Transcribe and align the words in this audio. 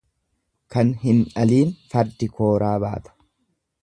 Kan 0.75 0.93
hin 1.01 1.19
dhaliin 1.33 1.75
fardi 1.91 2.31
kooraa 2.39 2.73
baata. 2.85 3.15